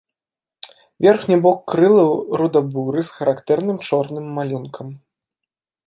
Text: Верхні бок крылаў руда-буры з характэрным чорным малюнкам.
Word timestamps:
Верхні 1.05 1.37
бок 1.43 1.59
крылаў 1.73 2.09
руда-буры 2.41 2.99
з 3.11 3.19
характэрным 3.19 3.77
чорным 3.89 4.25
малюнкам. 4.41 4.87